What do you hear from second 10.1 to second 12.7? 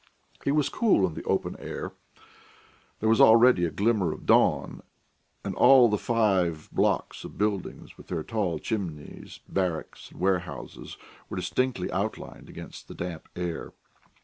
warehouses, were distinctly outlined